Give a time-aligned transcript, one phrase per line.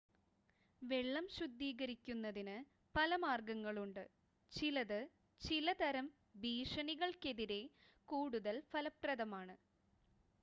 [0.81, 2.55] വെള്ളം ശുദ്ധീകരിക്കുന്നതിന്
[2.95, 4.01] പല മാർഗങ്ങളുണ്ട്
[4.53, 4.97] ചിലത്
[5.41, 6.07] ചിലതരം
[6.41, 7.61] ഭീഷണികൾക്കെതിരെ
[8.09, 9.57] കൂടുതൽ ഫലപ്രദമാണ്